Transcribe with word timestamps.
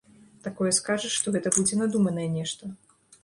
Такое 0.45 0.71
скажаш, 0.77 1.17
што 1.19 1.27
гэта 1.37 1.53
будзе 1.57 1.79
надуманае 1.83 2.27
нешта. 2.39 2.73